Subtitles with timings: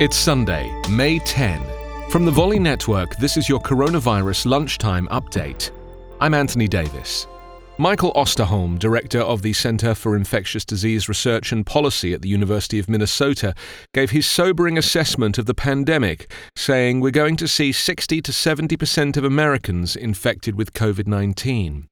[0.00, 1.62] It's Sunday, May 10.
[2.10, 5.70] From the Volley Network, this is your coronavirus lunchtime update.
[6.20, 7.28] I'm Anthony Davis.
[7.76, 12.78] Michael Osterholm, director of the Center for Infectious Disease Research and Policy at the University
[12.78, 13.52] of Minnesota,
[13.92, 19.16] gave his sobering assessment of the pandemic, saying we're going to see 60 to 70%
[19.16, 21.88] of Americans infected with COVID 19.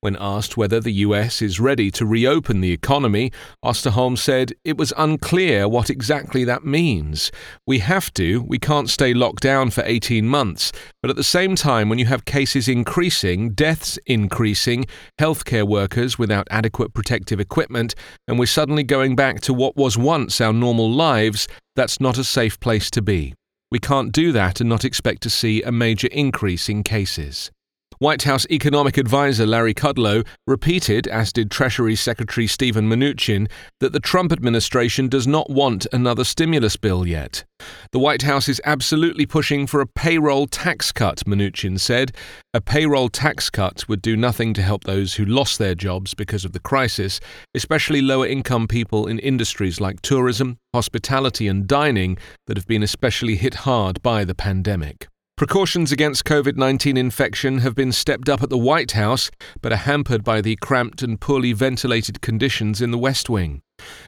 [0.00, 3.30] When asked whether the US is ready to reopen the economy,
[3.62, 7.30] Osterholm said it was unclear what exactly that means.
[7.66, 10.72] We have to, we can't stay locked down for 18 months,
[11.06, 14.86] but at the same time, when you have cases increasing, deaths increasing,
[15.20, 17.94] healthcare workers without adequate protective equipment,
[18.26, 21.46] and we're suddenly going back to what was once our normal lives,
[21.76, 23.34] that's not a safe place to be.
[23.70, 27.52] We can't do that and not expect to see a major increase in cases.
[27.98, 33.50] White House economic advisor Larry Kudlow repeated, as did Treasury Secretary Steven Mnuchin,
[33.80, 37.44] that the Trump administration does not want another stimulus bill yet.
[37.92, 42.14] The White House is absolutely pushing for a payroll tax cut, Mnuchin said.
[42.52, 46.44] A payroll tax cut would do nothing to help those who lost their jobs because
[46.44, 47.18] of the crisis,
[47.54, 53.36] especially lower income people in industries like tourism, hospitality, and dining that have been especially
[53.36, 55.08] hit hard by the pandemic.
[55.36, 59.76] Precautions against COVID 19 infection have been stepped up at the White House, but are
[59.76, 63.60] hampered by the cramped and poorly ventilated conditions in the West Wing.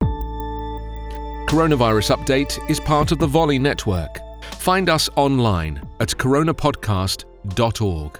[1.48, 4.20] Coronavirus Update is part of the Volley Network.
[4.55, 8.20] Find us online at coronapodcast.org.